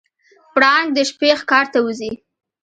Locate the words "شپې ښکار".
1.09-1.65